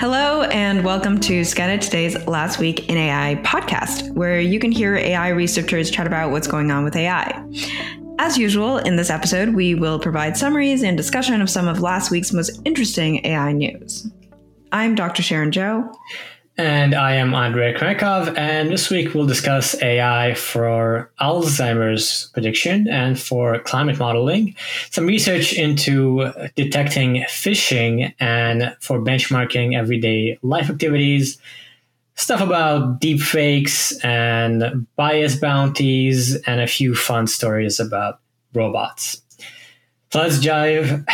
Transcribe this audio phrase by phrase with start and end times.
[0.00, 4.94] Hello, and welcome to Skynet Today's Last Week in AI podcast, where you can hear
[4.94, 7.44] AI researchers chat about what's going on with AI.
[8.20, 12.12] As usual, in this episode, we will provide summaries and discussion of some of last
[12.12, 14.08] week's most interesting AI news.
[14.70, 15.20] I'm Dr.
[15.24, 15.92] Sharon Zhou.
[16.60, 23.16] And I am Andrey Kurenkov, and this week we'll discuss AI for Alzheimer's prediction and
[23.16, 24.56] for climate modeling,
[24.90, 31.38] some research into detecting phishing and for benchmarking everyday life activities,
[32.16, 38.18] stuff about deepfakes and bias bounties, and a few fun stories about
[38.52, 39.22] robots.
[40.12, 41.04] So let's dive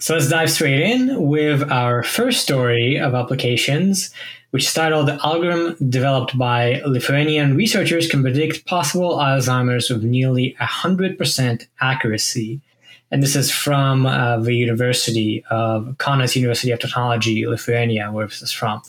[0.00, 4.10] so let's dive straight in with our first story of applications,
[4.50, 11.66] which is titled Algorithm developed by Lithuanian researchers can predict possible Alzheimer's with nearly 100%
[11.82, 12.62] accuracy.
[13.10, 18.40] And this is from uh, the University of Kaunas University of Technology, Lithuania, where this
[18.40, 18.82] is from.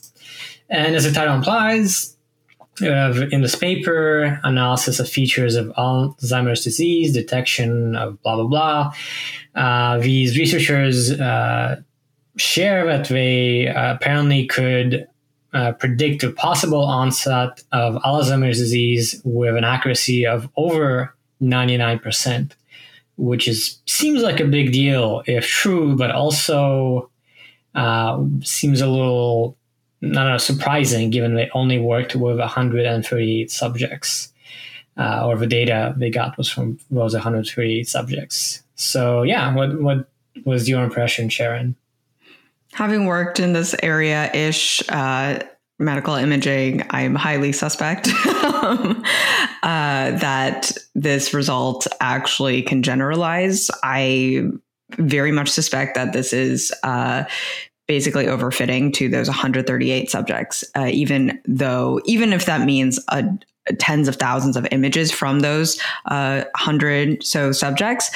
[0.69, 2.15] And as the title implies,
[2.81, 8.93] uh, in this paper, analysis of features of Alzheimer's disease, detection of blah, blah, blah.
[9.55, 11.81] Uh, these researchers uh,
[12.37, 15.07] share that they uh, apparently could
[15.53, 22.53] uh, predict the possible onset of Alzheimer's disease with an accuracy of over 99%,
[23.17, 27.09] which is seems like a big deal if true, but also
[27.75, 29.57] uh, seems a little
[30.01, 34.33] not know, surprising given they only worked with 138 subjects,
[34.97, 38.63] uh, or the data they got was from those 138 subjects.
[38.75, 40.09] So yeah, what what
[40.45, 41.75] was your impression, Sharon?
[42.73, 45.39] Having worked in this area ish, uh,
[45.77, 48.93] medical imaging, I'm highly suspect uh,
[49.61, 53.69] that this result actually can generalize.
[53.83, 54.49] I
[54.97, 57.25] very much suspect that this is uh,
[57.91, 63.21] basically overfitting to those 138 subjects, uh, even though, even if that means a,
[63.79, 68.09] tens of thousands of images from those uh, 100 so subjects,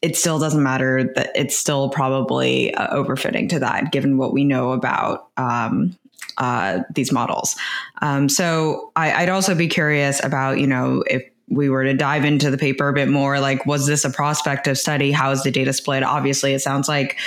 [0.00, 4.42] it still doesn't matter that it's still probably uh, overfitting to that, given what we
[4.42, 5.94] know about um,
[6.38, 7.56] uh, these models.
[8.00, 12.24] Um, so I, would also be curious about, you know, if we were to dive
[12.24, 15.12] into the paper a bit more, like, was this a prospective study?
[15.12, 16.02] How is the data split?
[16.02, 17.18] Obviously, it sounds like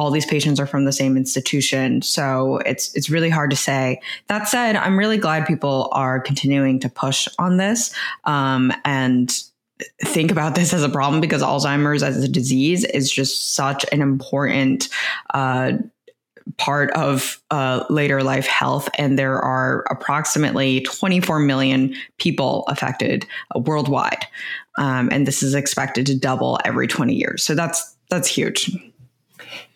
[0.00, 2.00] all these patients are from the same institution.
[2.00, 4.00] So it's it's really hard to say.
[4.28, 7.94] That said, I'm really glad people are continuing to push on this
[8.24, 9.30] um, and
[10.02, 14.00] think about this as a problem because Alzheimer's as a disease is just such an
[14.00, 14.88] important
[15.34, 15.72] uh,
[16.56, 18.88] part of uh, later life health.
[18.96, 24.26] And there are approximately 24 million people affected uh, worldwide.
[24.78, 27.42] Um, and this is expected to double every 20 years.
[27.42, 28.74] So that's that's huge.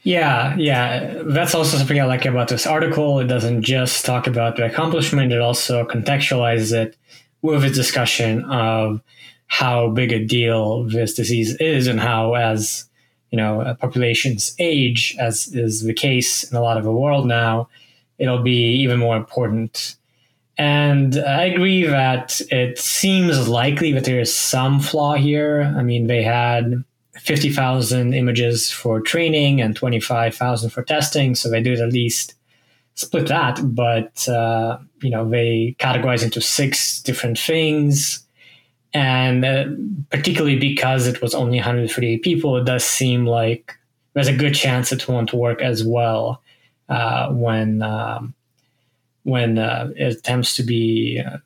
[0.03, 1.23] Yeah, yeah.
[1.25, 3.21] That's also something I like about this article.
[3.21, 6.97] It doesn't just talk about the accomplishment, it also contextualizes it
[7.43, 9.01] with a discussion of
[9.47, 12.89] how big a deal this disease is and how, as
[13.31, 17.27] you know, uh, populations age, as is the case in a lot of the world
[17.27, 17.69] now,
[18.19, 19.97] it'll be even more important.
[20.57, 25.75] And I agree that it seems likely that there is some flaw here.
[25.77, 26.85] I mean, they had
[27.17, 31.35] 50,000 images for training and 25,000 for testing.
[31.35, 32.35] So they did at least
[32.95, 38.25] split that, but, uh, you know, they categorize into six different things.
[38.93, 39.67] And uh,
[40.11, 43.77] particularly because it was only 138 people, it does seem like
[44.13, 46.41] there's a good chance it won't work as well
[46.89, 48.35] uh, when um,
[49.25, 51.39] when uh, it attempts to be uh,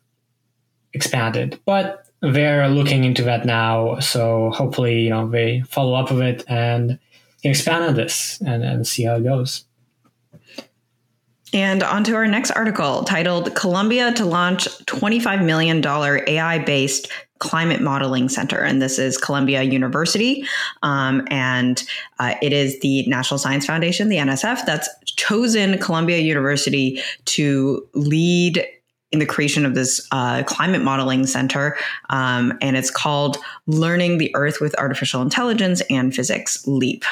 [0.93, 1.59] expanded.
[1.65, 3.99] But they're looking into that now.
[3.99, 6.99] So hopefully, you know, they follow up with it and
[7.43, 9.65] expand on this and, and see how it goes.
[11.51, 17.81] And on to our next article titled Columbia to Launch $25 million AI based Climate
[17.81, 18.59] Modeling Center.
[18.59, 20.45] And this is Columbia University.
[20.83, 21.83] Um, and
[22.19, 28.65] uh, it is the National Science Foundation, the NSF, that's chosen Columbia University to lead
[29.11, 31.77] in the creation of this uh, climate modeling center,
[32.09, 37.03] um, and it's called Learning the Earth with Artificial Intelligence and Physics LEAP.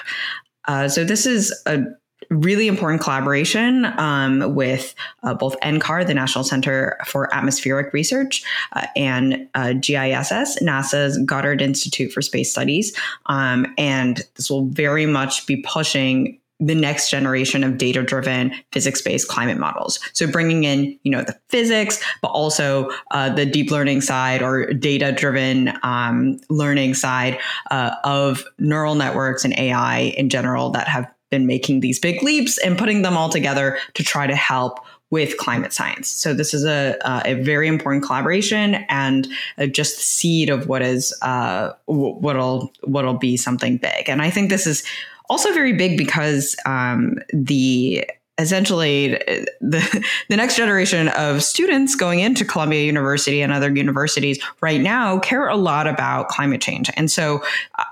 [0.66, 1.84] Uh, so this is a
[2.30, 8.44] really important collaboration um, with uh, both NCAR, the National Center for Atmospheric Research,
[8.74, 12.96] uh, and uh, GISS, NASA's Goddard Institute for Space Studies.
[13.28, 19.02] Um, and this will very much be pushing the next generation of data driven physics
[19.02, 20.00] based climate models.
[20.14, 24.74] So bringing in, you know, the physics, but also uh, the deep learning side or
[24.74, 27.40] data driven um, learning side
[27.70, 32.58] uh, of neural networks and AI in general that have been making these big leaps
[32.58, 36.10] and putting them all together to try to help with climate science.
[36.10, 39.28] So this is a a very important collaboration and
[39.72, 44.10] just the seed of what is uh, what'll what'll be something big.
[44.10, 44.84] And I think this is
[45.30, 48.06] also very big because um, the
[48.38, 49.10] essentially
[49.62, 55.20] the the next generation of students going into Columbia University and other universities right now
[55.20, 56.90] care a lot about climate change.
[56.96, 57.44] And so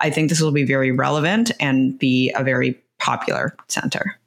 [0.02, 4.20] I think this will be very relevant and be a very popular center.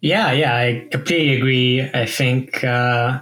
[0.00, 1.82] Yeah, yeah, I completely agree.
[1.92, 3.20] I think, uh,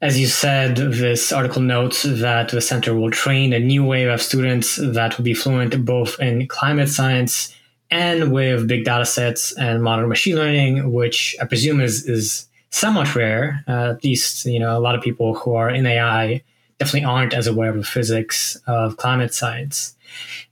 [0.00, 4.22] as you said, this article notes that the center will train a new wave of
[4.22, 7.54] students that will be fluent both in climate science
[7.90, 13.14] and with big data sets and modern machine learning, which I presume is, is somewhat
[13.14, 13.64] rare.
[13.68, 16.42] Uh, at least, you know, a lot of people who are in AI
[16.78, 19.96] definitely aren't as aware of the physics of climate science.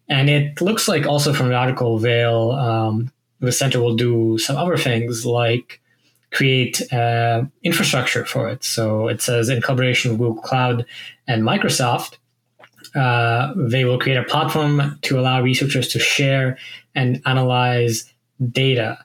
[0.09, 4.57] And it looks like also from the article, they'll um, the center will do some
[4.57, 5.81] other things like
[6.31, 8.65] create uh, infrastructure for it.
[8.65, 10.87] So it says in collaboration with Google Cloud
[11.27, 12.17] and Microsoft,
[12.95, 16.59] uh, they will create a platform to allow researchers to share
[16.95, 18.13] and analyze
[18.51, 18.99] data.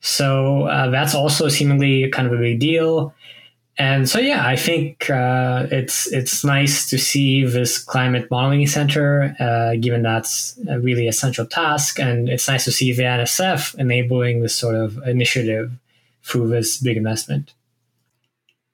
[0.00, 3.14] So uh, that's also seemingly kind of a big deal
[3.78, 9.36] and so yeah, I think uh, it's it's nice to see this climate modeling center,
[9.38, 14.42] uh, given that's a really essential task, and it's nice to see the NSF enabling
[14.42, 15.70] this sort of initiative
[16.24, 17.54] through this big investment.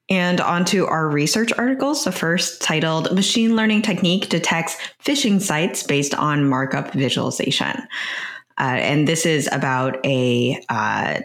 [0.07, 2.03] And onto our research articles.
[2.03, 7.75] The first titled Machine Learning Technique Detects Phishing Sites Based on Markup Visualization.
[8.57, 11.19] Uh, and this is about a uh,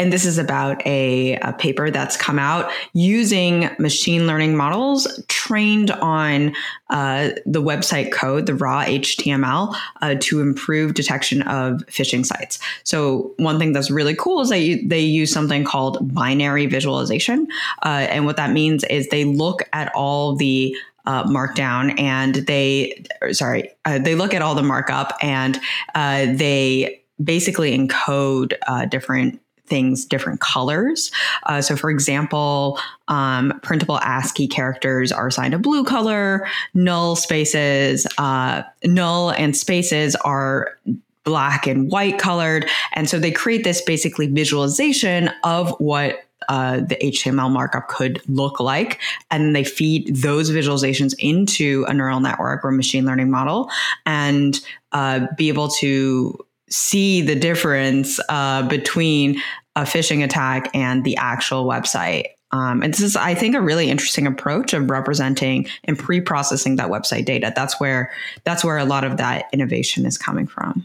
[0.00, 5.90] and this is about a, a, paper that's come out using machine learning models trained
[5.90, 6.54] on
[6.88, 12.58] uh, the website code, the raw HTML, uh, to improve detection of phishing sites.
[12.82, 17.46] So one thing that's really cool is that you, they use something called binary visualization,
[17.84, 20.74] uh, and what that means is they look at all the
[21.04, 25.58] uh, markdown and they sorry uh, they look at all the markup and
[25.94, 31.10] uh, they basically encode uh, different things different colors.
[31.44, 32.78] Uh, so, for example,
[33.08, 40.14] um, printable ASCII characters are assigned a blue color, null spaces, uh, null and spaces
[40.16, 40.76] are
[41.24, 42.66] black and white colored.
[42.92, 48.60] And so they create this basically visualization of what uh, the HTML markup could look
[48.60, 49.00] like.
[49.30, 53.70] And they feed those visualizations into a neural network or machine learning model
[54.06, 54.58] and
[54.92, 59.40] uh, be able to see the difference uh, between
[59.76, 62.26] a phishing attack and the actual website.
[62.52, 66.88] Um, and this is, I think, a really interesting approach of representing and pre-processing that
[66.88, 67.52] website data.
[67.54, 68.12] That's where
[68.44, 70.84] that's where a lot of that innovation is coming from.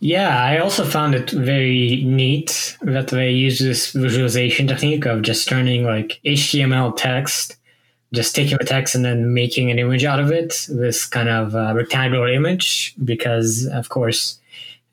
[0.00, 5.48] Yeah, I also found it very neat that they use this visualization technique of just
[5.48, 7.56] turning like HTML text,
[8.12, 11.54] just taking the text and then making an image out of it, this kind of
[11.54, 14.38] uh, rectangular image, because of course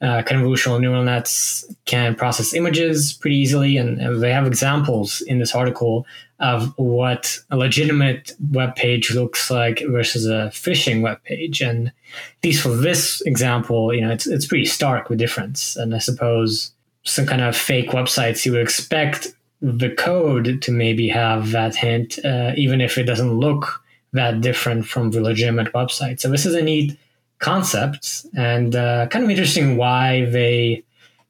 [0.03, 5.55] uh, convolutional neural nets can process images pretty easily, and, they have examples in this
[5.55, 6.05] article
[6.39, 11.61] of what a legitimate web page looks like versus a phishing web page.
[11.61, 15.77] And at least for this example, you know, it's it's pretty stark the difference.
[15.77, 21.07] And I suppose some kind of fake websites you would expect the code to maybe
[21.07, 23.81] have that hint, uh, even if it doesn't look
[24.11, 26.19] that different from the legitimate website.
[26.19, 26.97] So this is a neat
[27.43, 30.83] concepts and uh, kind of interesting why they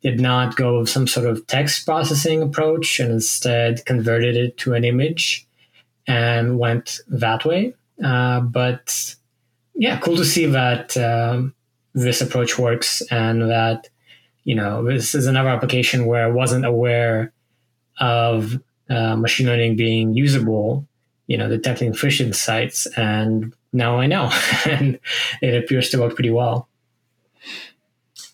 [0.03, 4.73] did not go with some sort of text processing approach and instead converted it to
[4.73, 5.47] an image
[6.05, 7.73] and went that way.
[8.03, 9.15] Uh, but
[9.75, 11.55] yeah, cool to see that um,
[11.93, 13.89] this approach works and that
[14.43, 17.31] you know this is another application where I wasn't aware
[17.99, 20.85] of uh, machine learning being usable.
[21.27, 24.31] You know, detecting phishing sites and now I know,
[24.65, 24.99] and
[25.41, 26.69] it appears to work pretty well.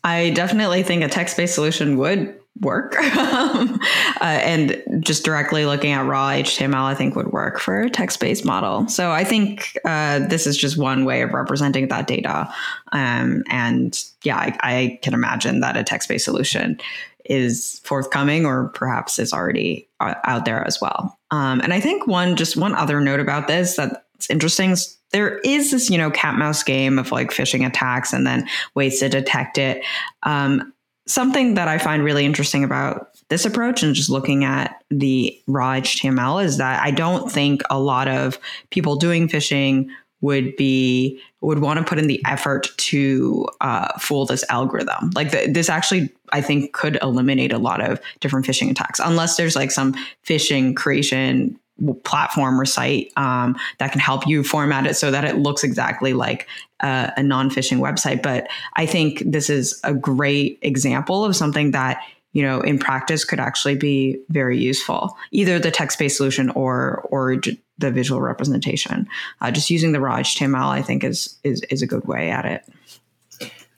[0.03, 2.95] I definitely think a text based solution would work.
[2.99, 3.77] uh,
[4.21, 8.45] and just directly looking at raw HTML, I think would work for a text based
[8.45, 8.87] model.
[8.87, 12.51] So I think uh, this is just one way of representing that data.
[12.91, 16.79] Um, and yeah, I, I, can imagine that a text based solution
[17.25, 21.17] is forthcoming or perhaps is already uh, out there as well.
[21.31, 23.75] Um, and I think one, just one other note about this
[24.19, 24.75] that's interesting
[25.11, 28.99] there is this, you know, cat mouse game of like phishing attacks and then ways
[28.99, 29.83] to detect it.
[30.23, 30.73] Um,
[31.07, 35.73] something that I find really interesting about this approach and just looking at the raw
[35.75, 38.37] HTML is that I don't think a lot of
[38.69, 39.87] people doing phishing
[40.21, 45.11] would be would want to put in the effort to uh, fool this algorithm.
[45.15, 49.37] Like the, this actually, I think, could eliminate a lot of different phishing attacks, unless
[49.37, 49.95] there's like some
[50.27, 51.57] phishing creation
[52.03, 56.13] platform or site um, that can help you format it so that it looks exactly
[56.13, 56.47] like
[56.81, 58.21] uh, a non-phishing website.
[58.21, 62.01] But I think this is a great example of something that
[62.33, 67.37] you know in practice could actually be very useful either the text-based solution or or
[67.77, 69.07] the visual representation
[69.41, 72.45] uh, just using the raw html i think is is is a good way at
[72.45, 72.63] it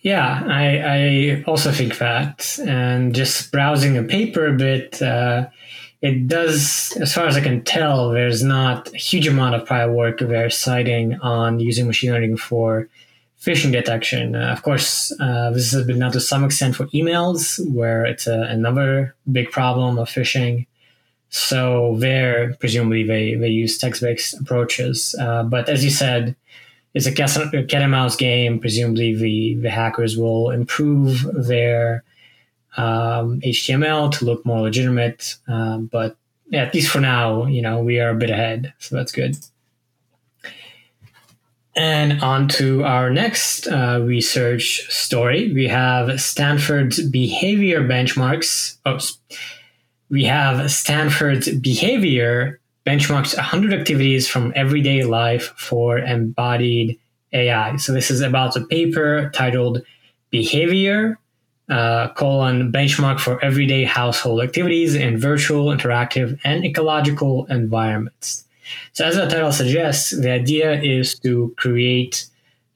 [0.01, 5.47] yeah i i also think that and just browsing a paper a bit uh,
[6.01, 9.91] it does as far as i can tell there's not a huge amount of prior
[9.91, 12.87] work they're citing on using machine learning for
[13.41, 14.35] phishing detection.
[14.35, 18.27] Uh, of course, uh, this has been done to some extent for emails, where it's
[18.27, 20.67] a, another big problem of phishing.
[21.29, 25.15] So there, presumably, they, they use text-based approaches.
[25.19, 26.35] Uh, but as you said,
[26.93, 28.59] it's a cat and mouse game.
[28.59, 32.03] Presumably, the, the hackers will improve their
[32.77, 35.35] um, HTML to look more legitimate.
[35.47, 36.15] Um, but
[36.49, 38.73] yeah, at least for now, you know, we are a bit ahead.
[38.79, 39.37] So that's good.
[41.75, 45.53] And on to our next uh, research story.
[45.53, 48.77] We have Stanford's behavior benchmarks.
[50.09, 56.99] We have Stanford's behavior benchmarks 100 activities from everyday life for embodied
[57.31, 57.77] AI.
[57.77, 59.81] So this is about a paper titled
[60.29, 61.17] Behavior,
[61.71, 68.45] uh, colon, benchmark for everyday household activities in virtual, interactive, and ecological environments.
[68.93, 72.25] So, as the title suggests, the idea is to create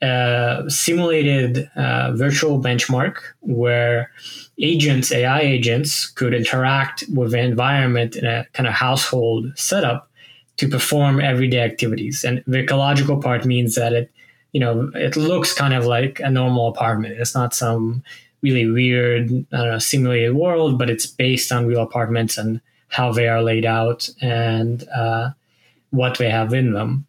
[0.01, 4.11] a simulated uh, virtual benchmark where
[4.59, 10.09] agents, AI agents, could interact with the environment in a kind of household setup
[10.57, 12.23] to perform everyday activities.
[12.23, 14.11] And the ecological part means that it,
[14.53, 17.19] you know, it looks kind of like a normal apartment.
[17.19, 18.03] It's not some
[18.45, 23.11] really weird, I don't know, simulated world, but it's based on real apartments and how
[23.11, 25.31] they are laid out and uh,
[25.89, 27.05] what they have in them.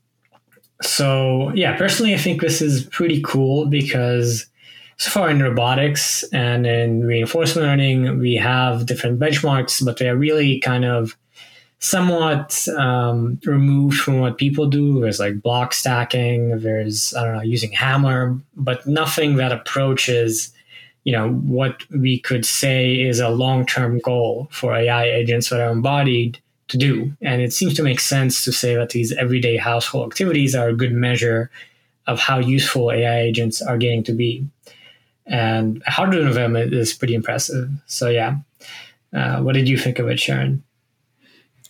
[0.83, 4.47] So, yeah, personally, I think this is pretty cool because
[4.97, 10.16] so far in robotics and in reinforcement learning, we have different benchmarks, but they are
[10.16, 11.16] really kind of
[11.78, 15.00] somewhat um, removed from what people do.
[15.00, 20.52] There's like block stacking, there's, I don't know, using hammer, but nothing that approaches,
[21.07, 25.61] you know, what we could say is a long term goal for AI agents that
[25.61, 27.13] are embodied to do.
[27.23, 30.75] And it seems to make sense to say that these everyday household activities are a
[30.75, 31.49] good measure
[32.09, 34.49] of how useful AI agents are getting to be.
[35.27, 37.71] And a 100 of them is pretty impressive.
[37.87, 38.39] So, yeah.
[39.15, 40.65] Uh, what did you think of it, Sharon?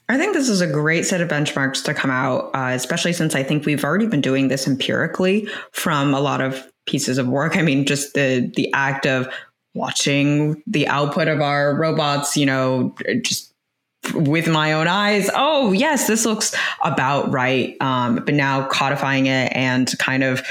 [0.08, 3.34] I think this is a great set of benchmarks to come out, uh, especially since
[3.34, 7.56] I think we've already been doing this empirically from a lot of pieces of work.
[7.56, 9.28] I mean, just the the act of
[9.74, 13.52] watching the output of our robots, you know, just
[14.14, 17.76] with my own eyes, oh yes, this looks about right.
[17.80, 20.42] Um, but now codifying it and kind of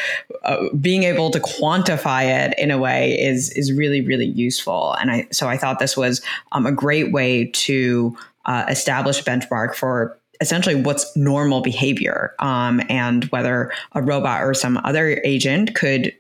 [0.44, 4.94] uh, being able to quantify it in a way is is really really useful.
[5.00, 9.24] And I so I thought this was um, a great way to uh, establish a
[9.24, 15.76] benchmark for essentially what's normal behavior um, and whether a robot or some other agent
[15.76, 16.14] could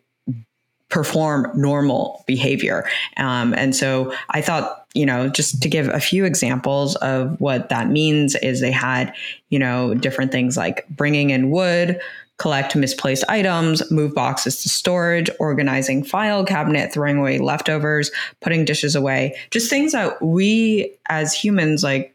[0.90, 2.88] perform normal behavior.
[3.18, 7.70] Um, and so I thought, you know, just to give a few examples of what
[7.70, 9.14] that means is they had,
[9.50, 12.00] you know, different things like bringing in wood,
[12.38, 18.12] collect misplaced items, move boxes to storage, organizing file cabinet, throwing away leftovers,
[18.42, 22.14] putting dishes away, just things that we as humans like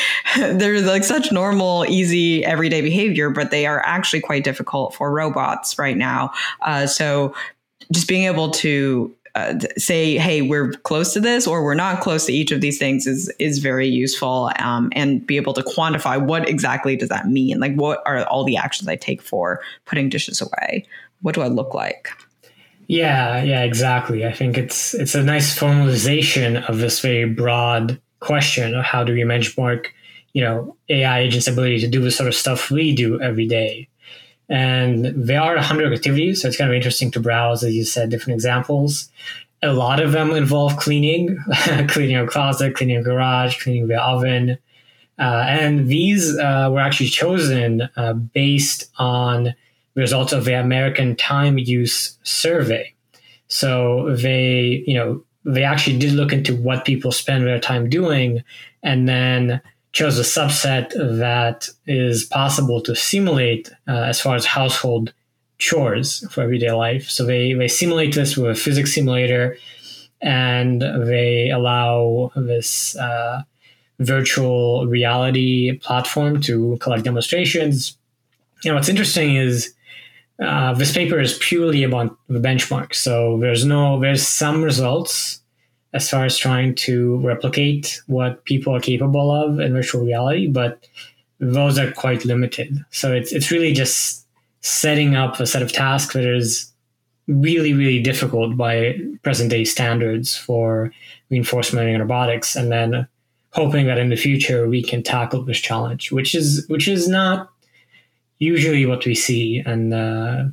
[0.36, 5.78] they're like such normal, easy, everyday behavior, but they are actually quite difficult for robots
[5.78, 6.30] right now.
[6.62, 7.34] Uh, so
[7.92, 12.26] just being able to uh, say, "Hey, we're close to this," or "We're not close
[12.26, 16.20] to each of these things," is is very useful, um, and be able to quantify
[16.20, 17.60] what exactly does that mean.
[17.60, 20.84] Like, what are all the actions I take for putting dishes away?
[21.22, 22.08] What do I look like?
[22.88, 24.26] Yeah, yeah, exactly.
[24.26, 29.12] I think it's it's a nice formalization of this very broad question of how do
[29.12, 29.88] we benchmark,
[30.32, 33.87] you know, AI agents' ability to do the sort of stuff we do every day.
[34.48, 38.10] And there are 100 activities, so it's kind of interesting to browse, as you said,
[38.10, 39.10] different examples.
[39.62, 41.38] A lot of them involve cleaning,
[41.88, 44.58] cleaning your closet, cleaning your garage, cleaning the oven.
[45.18, 49.54] Uh, and these uh, were actually chosen uh, based on
[49.94, 52.94] results of the American Time Use Survey.
[53.48, 58.44] So they, you know, they actually did look into what people spend their time doing,
[58.82, 59.60] and then
[59.92, 65.12] chose a subset that is possible to simulate uh, as far as household
[65.58, 67.08] chores for everyday life.
[67.08, 69.56] So they, they simulate this with a physics simulator
[70.20, 73.42] and they allow this uh,
[73.98, 77.96] virtual reality platform to collect demonstrations.
[78.64, 79.74] Know, what's interesting is
[80.40, 82.94] uh, this paper is purely about the benchmark.
[82.94, 85.40] So there's no, there's some results
[85.92, 90.86] as far as trying to replicate what people are capable of in virtual reality, but
[91.40, 92.84] those are quite limited.
[92.90, 94.26] So it's it's really just
[94.60, 96.72] setting up a set of tasks that is
[97.26, 100.92] really really difficult by present day standards for
[101.30, 103.06] reinforcement learning and robotics, and then
[103.52, 107.50] hoping that in the future we can tackle this challenge, which is which is not
[108.38, 110.44] usually what we see, and uh,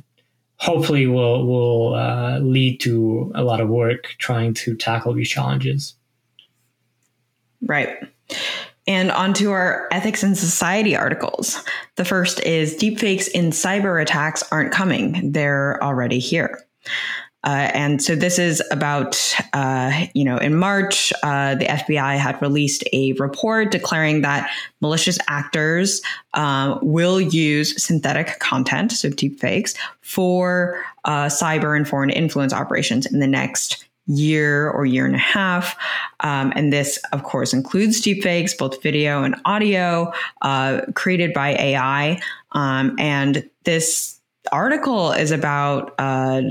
[0.58, 5.94] hopefully will will uh, lead to a lot of work trying to tackle these challenges.
[7.62, 7.96] Right.
[8.86, 11.62] And onto our ethics and society articles.
[11.96, 16.64] The first is deepfakes in cyber attacks aren't coming, they're already here.
[17.46, 22.40] Uh, and so this is about, uh, you know, in March, uh, the FBI had
[22.42, 24.50] released a report declaring that
[24.80, 26.02] malicious actors
[26.34, 33.20] uh, will use synthetic content, so deepfakes, for uh, cyber and foreign influence operations in
[33.20, 35.76] the next year or year and a half.
[36.20, 40.12] Um, and this, of course, includes deepfakes, both video and audio,
[40.42, 42.20] uh, created by AI.
[42.52, 44.18] Um, and this
[44.52, 46.42] article is about uh,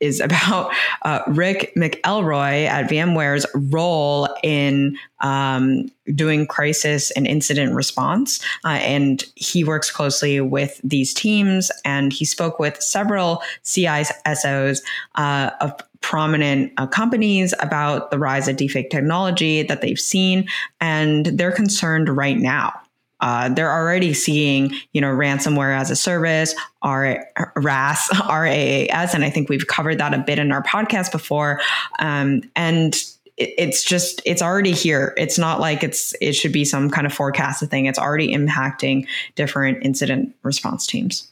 [0.00, 8.40] is about uh, Rick McElroy at VMware's role in um, doing crisis and incident response.
[8.64, 14.80] Uh, and he works closely with these teams, and he spoke with several CISOs
[15.16, 20.48] uh, of prominent uh, companies about the rise of deepfake technology that they've seen,
[20.80, 22.72] and they're concerned right now.
[23.20, 29.30] Uh, they're already seeing, you know, ransomware as a service, R- RAS, RAAS, and I
[29.30, 31.60] think we've covered that a bit in our podcast before.
[31.98, 32.96] Um, and
[33.36, 35.14] it's just it's already here.
[35.16, 37.86] It's not like it's it should be some kind of forecasted thing.
[37.86, 41.26] It's already impacting different incident response teams.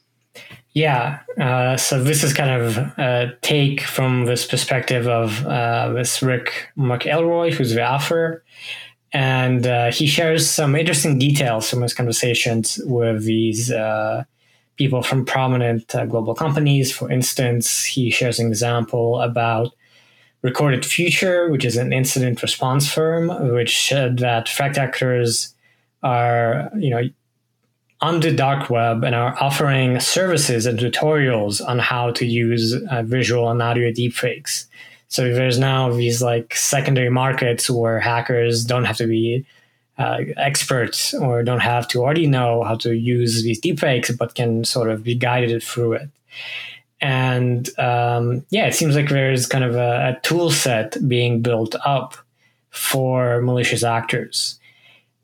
[0.72, 6.22] Yeah, uh, so this is kind of a take from this perspective of uh, this
[6.22, 8.44] Rick McElroy, who's the author,
[9.12, 14.24] and uh, he shares some interesting details from his conversations with these uh,
[14.76, 16.92] people from prominent uh, global companies.
[16.92, 19.72] For instance, he shares an example about
[20.42, 25.54] Recorded Future, which is an incident response firm, which said that threat actors
[26.02, 27.02] are, you know,
[28.00, 33.02] on the dark web and are offering services and tutorials on how to use uh,
[33.02, 34.66] visual and audio deepfakes.
[35.08, 39.46] So there's now these like secondary markets where hackers don't have to be
[39.96, 44.64] uh, experts or don't have to already know how to use these deepfakes, but can
[44.64, 46.08] sort of be guided through it.
[47.00, 51.74] And um, yeah, it seems like there's kind of a, a tool set being built
[51.84, 52.16] up
[52.70, 54.60] for malicious actors.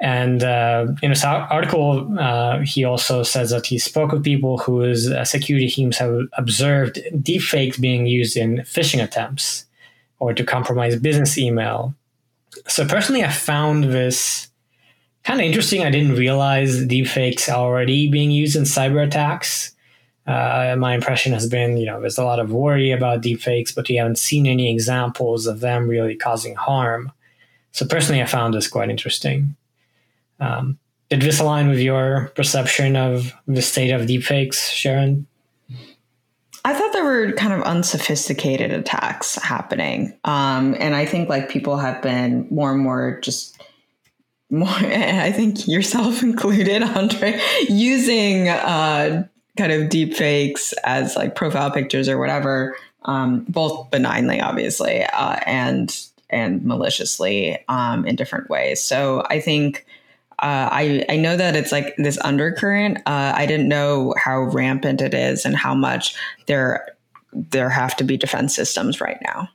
[0.00, 5.10] And uh, in this article, uh, he also says that he spoke with people whose
[5.10, 9.63] uh, security teams have observed deepfakes being used in phishing attempts
[10.24, 11.94] or to compromise business email.
[12.66, 14.48] So personally, I found this
[15.22, 15.82] kind of interesting.
[15.82, 19.72] I didn't realize deepfakes already being used in cyber attacks.
[20.26, 23.86] Uh, my impression has been, you know, there's a lot of worry about deepfakes, but
[23.86, 27.12] we haven't seen any examples of them really causing harm.
[27.72, 29.54] So personally, I found this quite interesting.
[30.40, 30.78] Um,
[31.10, 35.26] did this align with your perception of the state of deepfakes, Sharon?
[36.64, 40.14] I thought there were kind of unsophisticated attacks happening.
[40.24, 43.60] Um, and I think like people have been more and more just
[44.50, 49.26] more, I think yourself included, Andre, using uh,
[49.58, 55.40] kind of deep fakes as like profile pictures or whatever, um, both benignly, obviously, uh,
[55.46, 55.96] and
[56.30, 58.82] and maliciously um, in different ways.
[58.82, 59.86] So I think
[60.40, 62.98] uh, I I know that it's like this undercurrent.
[63.06, 66.14] Uh, I didn't know how rampant it is and how much
[66.46, 66.86] there
[67.32, 69.48] there have to be defense systems right now.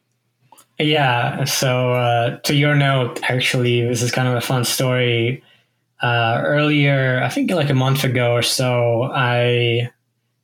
[0.79, 1.43] Yeah.
[1.43, 5.43] So uh, to your note, actually, this is kind of a fun story.
[6.01, 9.91] Uh, earlier, I think like a month ago or so, I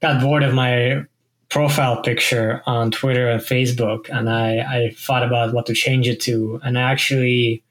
[0.01, 1.05] got bored of my
[1.49, 6.19] profile picture on Twitter and Facebook, and I, I thought about what to change it
[6.21, 7.63] to, and I actually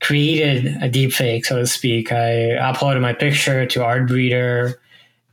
[0.00, 2.12] created a deepfake, so to speak.
[2.12, 4.74] I uploaded my picture to Artbreeder,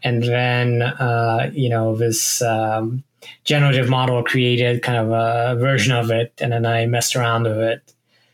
[0.04, 3.04] and then uh, you know this um,
[3.44, 7.58] generative model created kind of a version of it, and then I messed around with
[7.58, 7.94] it,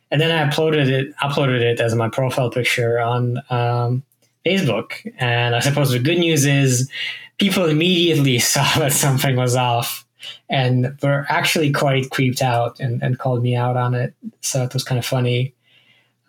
[0.10, 4.04] and then I uploaded it uploaded it as my profile picture on um,
[4.46, 4.94] Facebook.
[5.18, 6.90] And I suppose the good news is
[7.38, 10.06] people immediately saw that something was off
[10.50, 14.14] and were actually quite creeped out and, and called me out on it.
[14.42, 15.54] So it was kind of funny.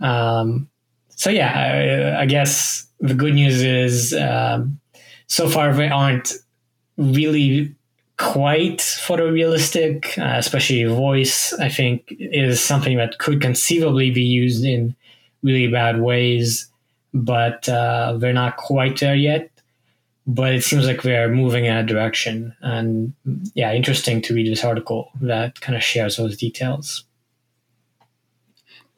[0.03, 0.69] Um,
[1.09, 4.81] so yeah, I, I, guess the good news is um,
[5.29, 6.33] so far they aren't
[6.97, 7.75] really
[8.19, 11.53] quite photorealistic, uh, especially voice.
[11.55, 14.97] I think is something that could conceivably be used in
[15.43, 16.69] really bad ways,
[17.15, 19.53] but uh, they're not quite there yet
[20.27, 22.55] but it seems like we're moving in a direction.
[22.61, 23.13] And
[23.55, 27.05] yeah, interesting to read this article that kind of shares those details.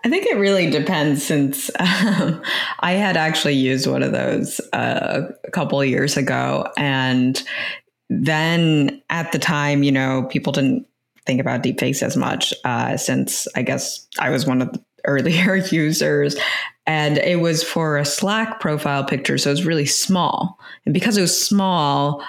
[0.05, 2.43] I think it really depends since um,
[2.81, 6.71] I had actually used one of those uh, a couple of years ago.
[6.77, 7.43] And
[8.11, 10.87] then at the time, you know, people didn't
[11.27, 15.57] think about deepfakes as much uh, since I guess I was one of the earlier
[15.57, 16.37] users
[16.87, 20.59] and it was for a Slack profile picture, so it was really small.
[20.85, 22.23] And because it was small,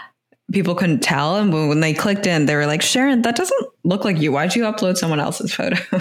[0.55, 1.35] people couldn't tell.
[1.35, 4.31] And when they clicked in, they were like, "Sharon, that doesn't look like you.
[4.31, 5.75] Why'd you upload someone else's photo?"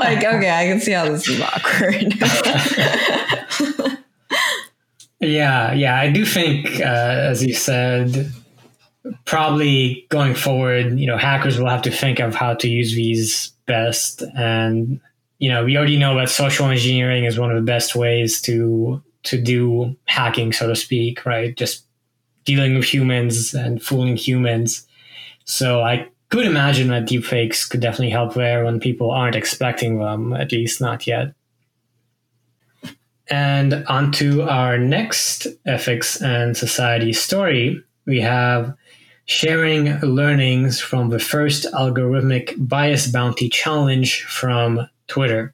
[0.00, 2.14] like, okay, I can see how this is awkward.
[5.20, 8.32] yeah, yeah, I do think, uh, as you said,
[9.24, 13.52] probably going forward, you know, hackers will have to think of how to use these
[13.66, 15.00] best and
[15.38, 19.02] you know, we already know that social engineering is one of the best ways to
[19.24, 21.54] to do hacking, so to speak, right?
[21.54, 21.85] Just
[22.46, 24.86] dealing with humans and fooling humans.
[25.44, 30.32] So I could imagine that deepfakes could definitely help there when people aren't expecting them,
[30.32, 31.34] at least not yet.
[33.28, 37.82] And on to our next ethics and society story.
[38.06, 38.74] We have
[39.26, 45.52] sharing learnings from the first algorithmic bias bounty challenge from Twitter.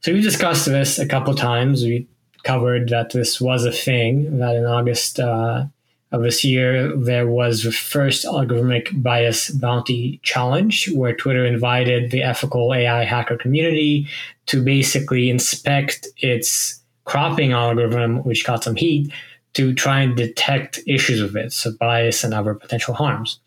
[0.00, 1.82] So we discussed this a couple times.
[1.84, 2.08] We
[2.44, 5.66] covered that this was a thing, that in August uh,
[6.12, 12.22] of this year, there was the first algorithmic bias bounty challenge where Twitter invited the
[12.22, 14.08] ethical AI hacker community
[14.46, 19.12] to basically inspect its cropping algorithm, which got some heat,
[19.54, 23.40] to try and detect issues with it, so bias and other potential harms.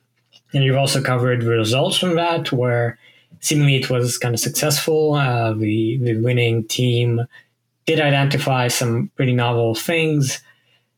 [0.53, 2.97] And you've also covered the results from that, where
[3.39, 5.15] seemingly it was kind of successful.
[5.15, 7.21] Uh, the the winning team
[7.85, 10.41] did identify some pretty novel things.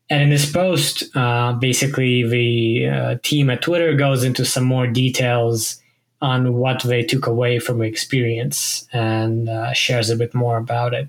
[0.08, 4.86] And in this post, uh, basically the uh, team at Twitter goes into some more
[4.86, 5.82] details
[6.22, 10.94] on what they took away from the experience and uh, shares a bit more about
[10.94, 11.08] it,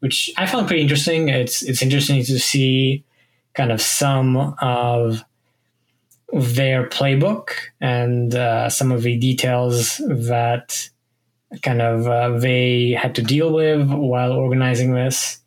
[0.00, 1.28] which I found pretty interesting.
[1.28, 3.04] It's it's interesting to see
[3.54, 5.24] kind of some of
[6.32, 10.88] their playbook and uh, some of the details that
[11.62, 15.40] kind of uh, they had to deal with while organizing this.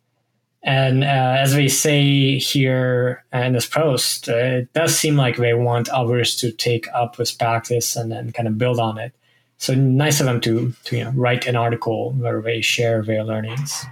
[0.68, 5.54] And uh, as we say here in this post, uh, it does seem like they
[5.54, 9.14] want others to take up this practice and then kind of build on it.
[9.56, 13.24] So nice of them to, to you know, write an article where they share their
[13.24, 13.86] learnings.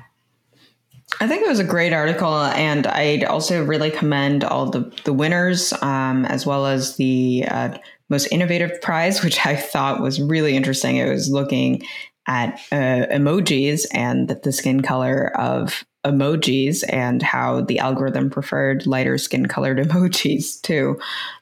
[1.19, 5.15] I think it was a great article, and I'd also really commend all the the
[5.15, 7.79] winners, um, as well as the uh,
[8.11, 10.97] most innovative prize, which I thought was really interesting.
[10.97, 11.85] It was looking
[12.27, 19.19] at uh, emojis and the skin color of emojis and how the algorithm preferred lighter
[19.19, 20.99] skin colored emojis too,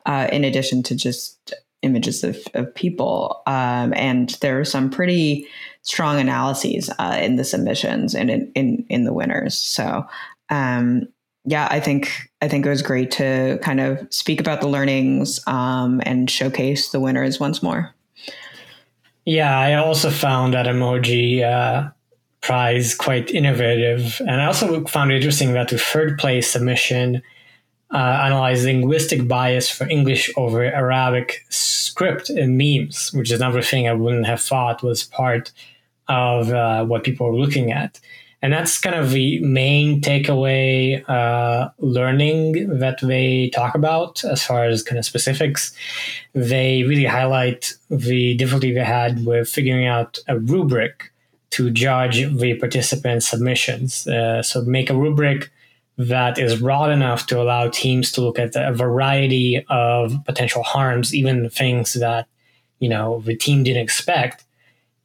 [0.07, 3.43] uh, in addition to just images of, of people.
[3.47, 5.47] Um, and there are some pretty
[5.83, 9.57] strong analyses uh, in the submissions and in, in, in the winners.
[9.57, 10.07] So,
[10.49, 11.09] um,
[11.47, 15.41] yeah, I think I think it was great to kind of speak about the learnings
[15.47, 17.95] um, and showcase the winners once more.
[19.27, 21.91] Yeah, I also found that emoji uh,
[22.45, 27.23] prize quite innovative, and I also found it interesting that the third place submission
[27.91, 33.89] uh, analyzed linguistic bias for English over Arabic script and memes, which is another thing
[33.89, 35.53] I wouldn't have thought was part
[36.09, 37.99] of uh, what people are looking at.
[38.43, 44.67] And that's kind of the main takeaway uh, learning that they talk about as far
[44.67, 45.75] as kind of specifics.
[46.35, 51.11] They really highlight the difficulty they had with figuring out a rubric
[51.55, 54.07] to judge the participants' submissions.
[54.07, 55.51] Uh, so make a rubric
[55.97, 61.15] that is broad enough to allow teams to look at a variety of potential harms,
[61.15, 62.27] even things that
[62.81, 64.45] you know the team didn't expect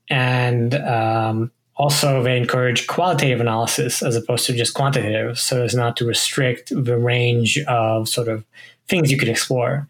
[0.10, 5.96] and um, also they encourage qualitative analysis as opposed to just quantitative so as not
[5.98, 8.44] to restrict the range of sort of
[8.88, 9.88] things you could explore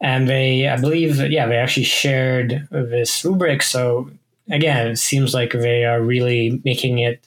[0.00, 4.10] and they i believe yeah they actually shared this rubric so
[4.50, 7.26] again it seems like they are really making it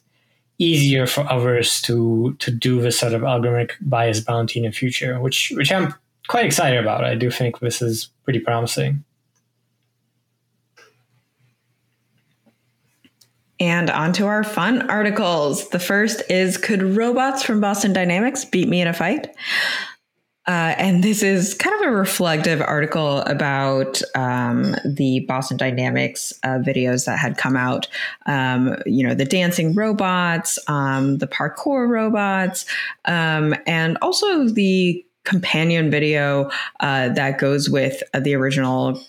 [0.57, 5.19] easier for others to to do this sort of algorithmic bias bounty in the future
[5.19, 5.93] which which i'm
[6.31, 7.03] quite excited about.
[7.03, 9.03] I do think this is pretty promising.
[13.60, 15.69] And on to our fun articles.
[15.69, 19.27] The first is Could robots from Boston Dynamics beat me in a fight?
[20.47, 26.58] Uh, and this is kind of a reflective article about um, the Boston Dynamics uh,
[26.58, 27.88] videos that had come out.
[28.25, 32.65] Um, you know, the dancing robots, um, the parkour robots,
[33.06, 36.49] um, and also the companion video
[36.80, 38.99] uh, that goes with the original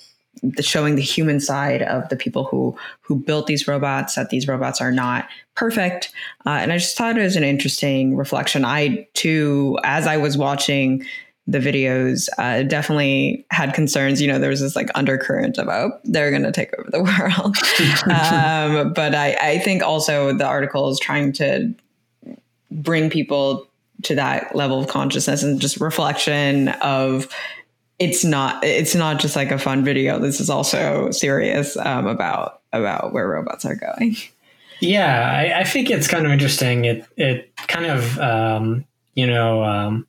[0.43, 4.49] the showing the human side of the people who who built these robots that these
[4.49, 6.11] robots are not perfect.
[6.47, 8.65] Uh, and i just thought it was an interesting reflection.
[8.65, 11.05] I too as i was watching
[11.47, 14.21] the videos uh, definitely had concerns.
[14.21, 17.03] You know there was this like undercurrent of oh they're going to take over the
[17.03, 17.57] world.
[18.09, 21.75] Um, but I, I think also the article is trying to
[22.71, 23.67] bring people
[24.03, 27.29] to that level of consciousness and just reflection of
[28.03, 30.19] it's not it's not just like a fun video.
[30.19, 34.17] This is also serious um, about about where robots are going.
[34.81, 36.85] Yeah, I, I, think it's kind of interesting.
[36.85, 38.85] It it kind of um,
[39.15, 40.09] you know um,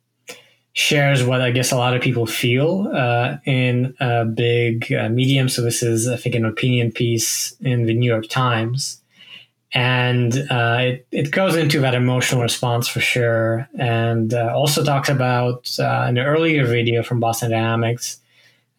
[0.74, 5.48] shares what I guess a lot of people feel uh, in a big uh, medium.
[5.48, 9.03] So this is I think an opinion piece in the New York Times
[9.74, 13.68] and uh, it, it goes into that emotional response for sure.
[13.78, 18.20] And uh, also talks about uh, an earlier video from boston dynamics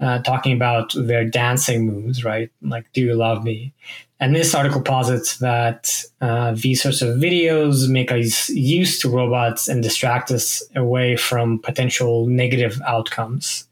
[0.01, 2.51] uh, talking about their dancing moves right?
[2.63, 3.73] Like do you love me?
[4.21, 9.69] And this article posits that uh, these sorts of videos make us used to robots
[9.69, 13.67] and distract us away from potential negative outcomes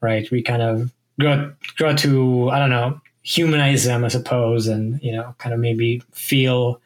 [0.00, 0.30] right?
[0.30, 5.12] We kind of go, go to i don't know humanize them, I suppose, and you
[5.12, 6.80] know, kind of maybe feel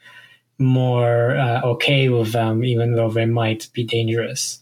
[0.58, 4.60] more uh, okay with them, even though they might be dangerous.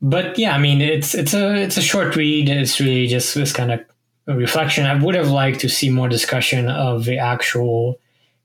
[0.00, 2.48] But yeah, I mean, it's it's a it's a short read.
[2.48, 3.84] It's really just this kind of
[4.26, 4.86] reflection.
[4.86, 7.98] I would have liked to see more discussion of the actual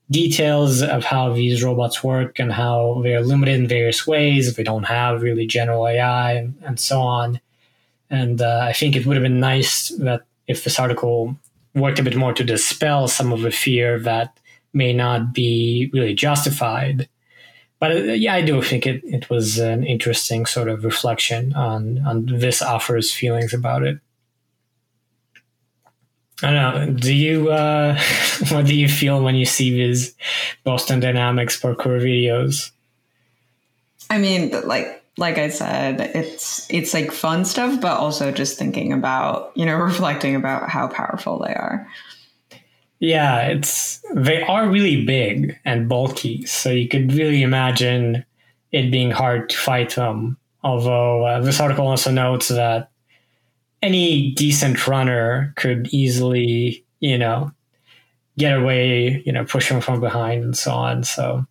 [0.10, 4.48] details of how these robots work and how they're limited in various ways.
[4.48, 7.40] If they don't have really general AI and, and so on.
[8.10, 11.38] And uh, I think it would have been nice that if this article
[11.74, 14.40] worked a bit more to dispel some of the fear that
[14.74, 17.08] may not be really justified.
[17.80, 22.06] But uh, yeah, I do think it, it was an interesting sort of reflection on,
[22.06, 24.00] on this offer's feelings about it.
[26.44, 26.56] I don't
[26.94, 26.94] know.
[26.94, 28.00] Do you, uh,
[28.50, 30.16] what do you feel when you see these
[30.64, 32.72] Boston Dynamics parkour videos?
[34.10, 38.94] I mean, like, like I said, it's it's like fun stuff, but also just thinking
[38.94, 41.88] about, you know, reflecting about how powerful they are.
[43.00, 48.24] Yeah, it's they are really big and bulky, so you could really imagine
[48.72, 50.38] it being hard to fight them.
[50.64, 52.92] Although uh, this article also notes that
[53.82, 57.52] any decent runner could easily, you know,
[58.38, 61.04] get away, you know, push them from behind and so on.
[61.04, 61.46] So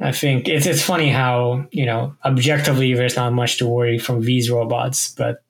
[0.00, 4.20] I think it's it's funny how you know objectively there's not much to worry from
[4.20, 5.42] these robots, but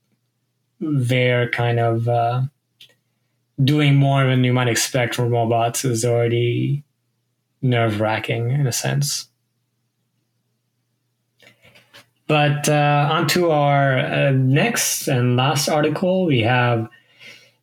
[0.80, 2.42] they're kind of uh,
[3.62, 6.84] doing more than you might expect from robots is already
[7.60, 9.28] nerve wracking in a sense.
[12.26, 16.88] But uh, on to our uh, next and last article, we have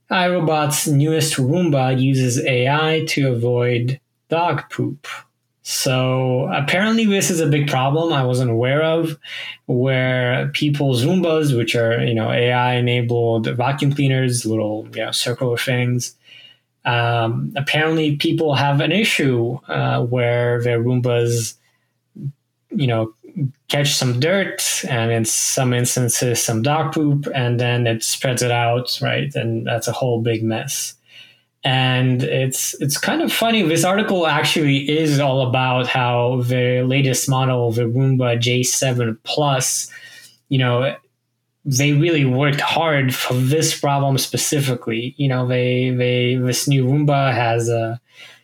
[0.09, 5.07] iRobot's newest Roomba uses AI to avoid dog poop.
[5.67, 9.17] So apparently, this is a big problem I wasn't aware of,
[9.65, 15.57] where people's Roombas, which are you know AI enabled vacuum cleaners, little you know circular
[15.57, 16.15] things.
[16.85, 21.55] Um, apparently, people have an issue uh, where their Roombas,
[22.69, 23.15] you know,
[23.67, 28.51] catch some dirt and in some instances some dog poop, and then it spreads it
[28.51, 29.33] out, right?
[29.33, 30.93] And that's a whole big mess
[31.65, 33.63] and it's it's kind of funny.
[33.63, 39.91] This article actually is all about how the latest model, the Roomba J7 Plus,
[40.47, 40.95] you know,
[41.65, 45.15] they really worked hard for this problem specifically.
[45.17, 47.99] You know, they they this new Roomba has a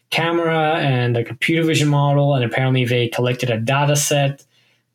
[0.09, 4.43] camera and a computer vision model, and apparently they collected a data set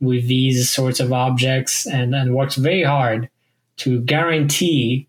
[0.00, 3.30] with these sorts of objects and, and worked very hard
[3.76, 5.06] to guarantee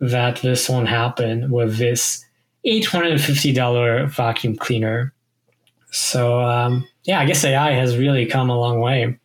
[0.00, 2.25] that this won't happen with this
[2.66, 5.12] $850 vacuum cleaner.
[5.90, 9.18] So, um, yeah, I guess AI has really come a long way.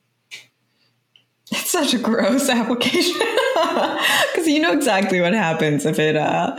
[1.51, 3.19] It's such a gross application
[3.53, 6.55] because you know exactly what happens if it uh,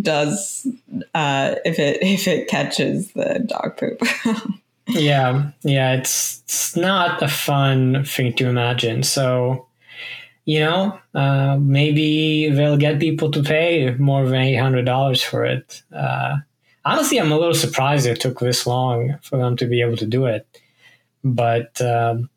[0.00, 0.66] does
[1.14, 4.00] uh, if it if it catches the dog poop.
[4.88, 9.02] yeah, yeah, it's it's not a fun thing to imagine.
[9.02, 9.66] So
[10.44, 15.44] you know, uh, maybe they'll get people to pay more than eight hundred dollars for
[15.44, 15.82] it.
[15.94, 16.38] Uh,
[16.84, 20.06] honestly, I'm a little surprised it took this long for them to be able to
[20.06, 20.46] do it,
[21.22, 22.30] but um,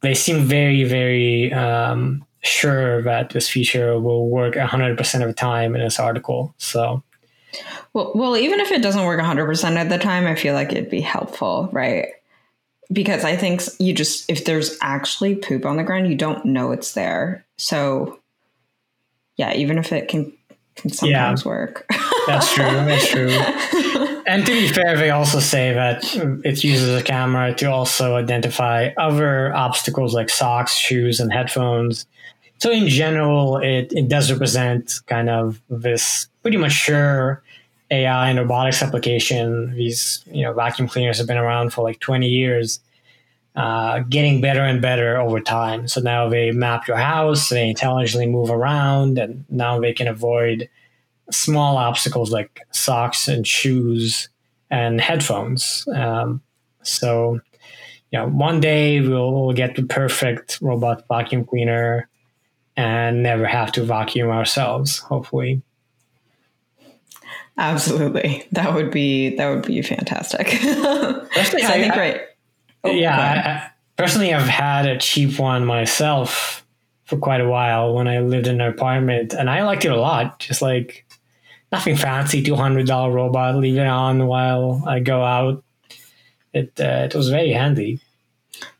[0.00, 5.74] they seem very, very um, sure that this feature will work 100% of the time
[5.74, 6.54] in this article.
[6.58, 7.02] So,
[7.92, 10.90] well, well, even if it doesn't work 100% of the time, I feel like it'd
[10.90, 12.06] be helpful, right?
[12.92, 16.72] Because I think you just, if there's actually poop on the ground, you don't know
[16.72, 17.44] it's there.
[17.56, 18.20] So,
[19.36, 20.32] yeah, even if it can,
[20.76, 21.86] can sometimes yeah, work.
[22.26, 22.64] that's true.
[22.64, 23.28] That's true.
[24.26, 26.04] and to be fair, they also say that
[26.44, 32.06] it uses a camera to also identify other obstacles like socks, shoes, and headphones
[32.58, 37.42] so in general, it, it does represent kind of this pretty mature
[37.90, 39.74] AI and robotics application.
[39.74, 42.80] These you know vacuum cleaners have been around for like 20 years,
[43.54, 45.88] uh, getting better and better over time.
[45.88, 50.68] So now they map your house, they intelligently move around, and now they can avoid
[51.30, 54.28] small obstacles like socks and shoes
[54.70, 55.86] and headphones.
[55.94, 56.42] Um,
[56.82, 57.40] so,
[58.10, 62.08] you know, one day we'll, we'll get the perfect robot vacuum cleaner
[62.76, 65.62] and never have to vacuum ourselves, hopefully.
[67.58, 68.46] Absolutely.
[68.52, 70.46] That would be that would be fantastic.
[70.60, 72.20] personally, I, I, think right.
[72.84, 76.66] Oh, yeah, I, personally I've had a cheap one myself
[77.04, 80.00] for quite a while when I lived in an apartment and I liked it a
[80.00, 80.38] lot.
[80.38, 81.06] Just like
[81.72, 85.64] nothing fancy, two hundred dollar robot, leave it on while I go out.
[86.52, 88.00] It uh, it was very handy.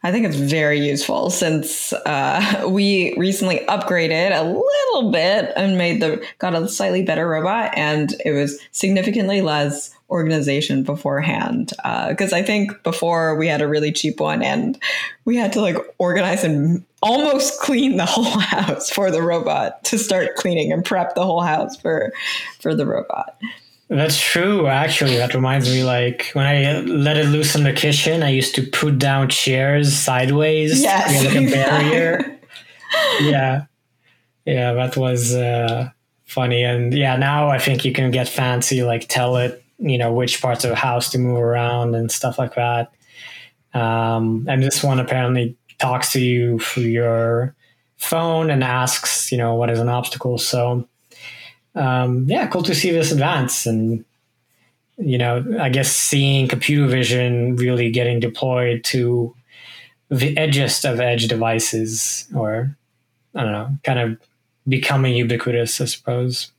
[0.02, 6.00] I think it's very useful since uh, we recently upgraded a little bit and made
[6.00, 11.72] the got a slightly better robot, and it was significantly less organization beforehand.
[12.08, 14.80] Because uh, I think before we had a really cheap one, and
[15.24, 19.98] we had to like organize and almost clean the whole house for the robot to
[19.98, 22.12] start cleaning and prep the whole house for
[22.60, 23.36] for the robot.
[23.88, 24.66] That's true.
[24.66, 25.84] Actually, that reminds me.
[25.84, 29.94] Like when I let it loose in the kitchen, I used to put down chairs
[29.94, 32.40] sideways yes, like a barrier.
[33.20, 33.66] yeah,
[34.44, 35.90] yeah, that was uh,
[36.24, 36.64] funny.
[36.64, 38.82] And yeah, now I think you can get fancy.
[38.82, 42.40] Like tell it, you know, which parts of the house to move around and stuff
[42.40, 42.92] like that.
[43.72, 47.54] Um, and this one apparently talks to you through your
[47.98, 50.38] phone and asks, you know, what is an obstacle.
[50.38, 50.88] So
[51.76, 53.66] um, yeah, cool to see this advance.
[53.66, 54.04] And,
[54.98, 59.34] you know, I guess seeing computer vision really getting deployed to
[60.08, 62.76] the edgiest of edge devices, or
[63.34, 64.18] I don't know, kind of
[64.68, 66.50] becoming ubiquitous, I suppose.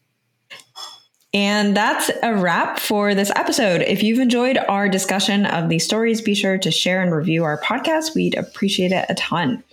[1.38, 3.84] And that's a wrap for this episode.
[3.84, 7.62] If you've enjoyed our discussion of these stories, be sure to share and review our
[7.62, 8.16] podcast.
[8.16, 9.64] We'd appreciate it a ton.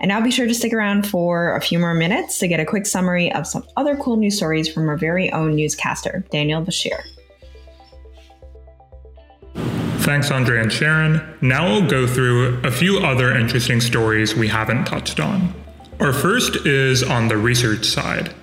[0.00, 2.66] And now be sure to stick around for a few more minutes to get a
[2.66, 7.00] quick summary of some other cool news stories from our very own newscaster, Daniel Bashir.
[10.00, 11.38] Thanks, Andrey and Sharon.
[11.40, 15.54] Now we'll go through a few other interesting stories we haven't touched on.
[16.00, 18.34] Our first is on the research side.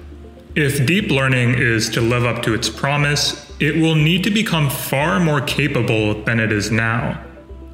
[0.56, 4.70] If deep learning is to live up to its promise, it will need to become
[4.70, 7.22] far more capable than it is now.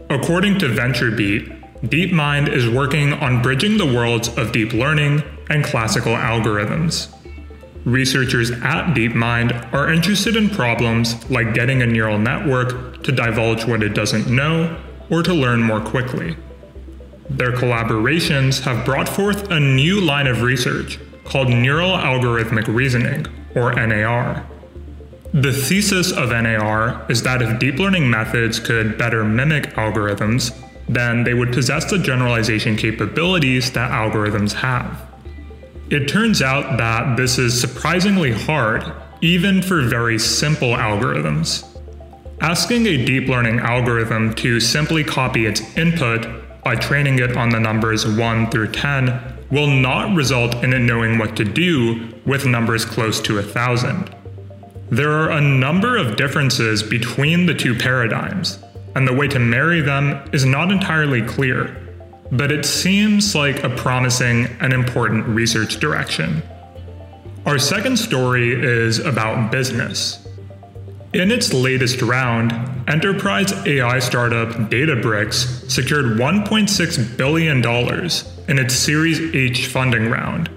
[0.10, 6.16] According to VentureBeat, DeepMind is working on bridging the worlds of deep learning and classical
[6.16, 7.14] algorithms.
[7.86, 13.84] Researchers at DeepMind are interested in problems like getting a neural network to divulge what
[13.84, 14.76] it doesn't know
[15.12, 16.36] or to learn more quickly.
[17.30, 23.74] Their collaborations have brought forth a new line of research called Neural Algorithmic Reasoning, or
[23.74, 24.46] NAR.
[25.34, 30.54] The thesis of NAR is that if deep learning methods could better mimic algorithms,
[30.90, 35.08] then they would possess the generalization capabilities that algorithms have.
[35.90, 38.84] It turns out that this is surprisingly hard,
[39.22, 41.66] even for very simple algorithms.
[42.42, 46.28] Asking a deep learning algorithm to simply copy its input
[46.64, 51.18] by training it on the numbers 1 through 10 will not result in it knowing
[51.18, 54.16] what to do with numbers close to a thousand.
[54.90, 58.60] There are a number of differences between the two paradigms,
[58.96, 61.78] and the way to marry them is not entirely clear,
[62.32, 66.42] but it seems like a promising and important research direction.
[67.46, 70.28] Our second story is about business.
[71.14, 72.54] In its latest round,
[72.90, 77.62] enterprise AI startup Databricks secured $1.6 billion
[78.52, 80.50] in its Series H funding round.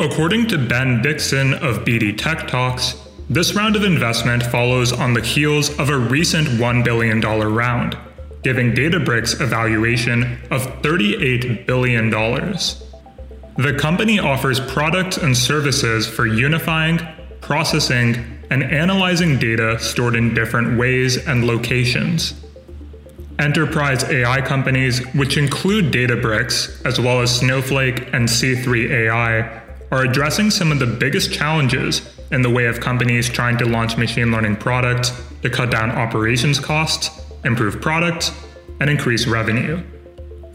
[0.00, 2.94] According to Ben Dickson of BD Tech Talks,
[3.28, 7.98] this round of investment follows on the heels of a recent $1 billion round,
[8.42, 12.08] giving Databricks a valuation of $38 billion.
[12.08, 16.98] The company offers products and services for unifying,
[17.42, 22.43] processing, and analyzing data stored in different ways and locations.
[23.38, 30.50] Enterprise AI companies, which include Databricks, as well as Snowflake and C3 AI, are addressing
[30.50, 34.56] some of the biggest challenges in the way of companies trying to launch machine learning
[34.56, 35.12] products
[35.42, 37.10] to cut down operations costs,
[37.44, 38.30] improve products,
[38.80, 39.82] and increase revenue.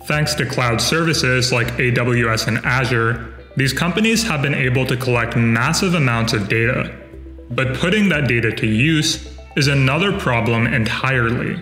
[0.05, 5.35] Thanks to cloud services like AWS and Azure, these companies have been able to collect
[5.35, 6.95] massive amounts of data.
[7.51, 11.61] But putting that data to use is another problem entirely.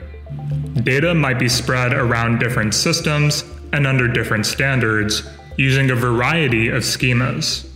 [0.84, 5.23] Data might be spread around different systems and under different standards
[5.57, 7.67] using a variety of schemas.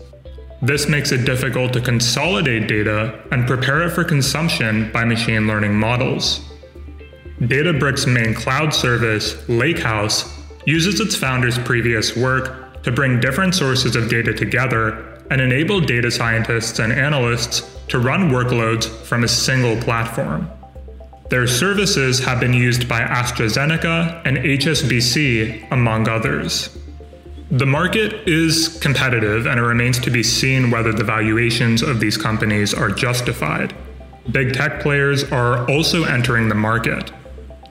[0.62, 5.74] This makes it difficult to consolidate data and prepare it for consumption by machine learning
[5.74, 6.42] models.
[7.40, 10.32] Databricks' main cloud service, Lakehouse,
[10.68, 16.12] uses its founder's previous work to bring different sources of data together and enable data
[16.12, 20.48] scientists and analysts to run workloads from a single platform.
[21.32, 26.78] Their services have been used by AstraZeneca and HSBC, among others.
[27.50, 32.18] The market is competitive, and it remains to be seen whether the valuations of these
[32.18, 33.74] companies are justified.
[34.30, 37.14] Big tech players are also entering the market.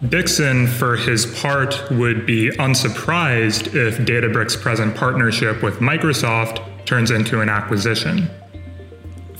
[0.09, 7.43] Dickson, for his part, would be unsurprised if Databricks' present partnership with Microsoft turns into
[7.43, 8.31] an acquisition.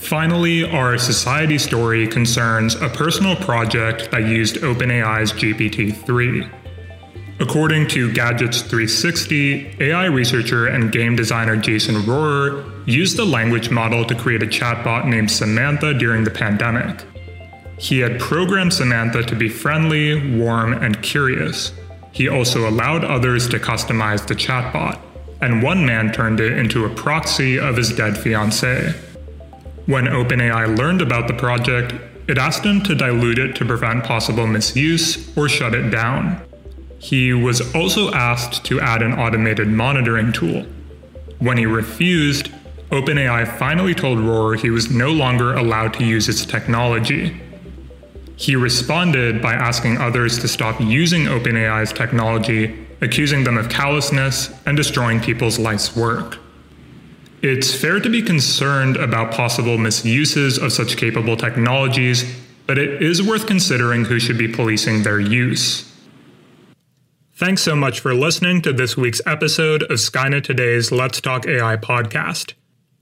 [0.01, 6.49] Finally, our society story concerns a personal project that used OpenAI's GPT 3.
[7.39, 14.03] According to Gadgets 360, AI researcher and game designer Jason Rohrer used the language model
[14.05, 17.05] to create a chatbot named Samantha during the pandemic.
[17.77, 21.73] He had programmed Samantha to be friendly, warm, and curious.
[22.11, 24.99] He also allowed others to customize the chatbot,
[25.41, 28.95] and one man turned it into a proxy of his dead fiancée.
[29.87, 31.93] When OpenAI learned about the project,
[32.27, 36.41] it asked him to dilute it to prevent possible misuse or shut it down.
[36.99, 40.65] He was also asked to add an automated monitoring tool.
[41.39, 42.51] When he refused,
[42.91, 47.41] OpenAI finally told Rohrer he was no longer allowed to use its technology.
[48.35, 54.77] He responded by asking others to stop using OpenAI's technology, accusing them of callousness and
[54.77, 56.37] destroying people's life's work.
[57.41, 62.23] It's fair to be concerned about possible misuses of such capable technologies,
[62.67, 65.91] but it is worth considering who should be policing their use.
[67.33, 71.77] Thanks so much for listening to this week's episode of Skynet Today's Let's Talk AI
[71.77, 72.53] podcast.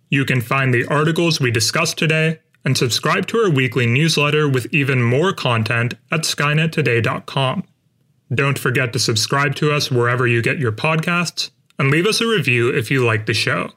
[0.10, 4.74] You can find the articles we discussed today and subscribe to our weekly newsletter with
[4.74, 7.66] even more content at skynettoday.com.
[8.34, 12.28] Don't forget to subscribe to us wherever you get your podcasts and leave us a
[12.28, 13.74] review if you like the show.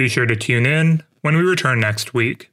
[0.00, 2.50] Be sure to tune in when we return next week.